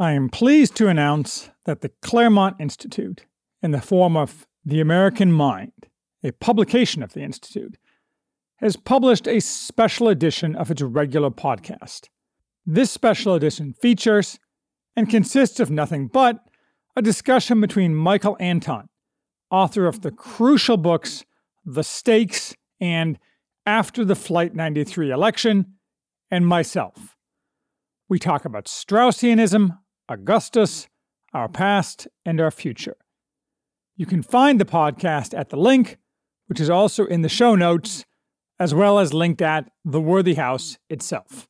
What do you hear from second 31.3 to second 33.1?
our past, and our future.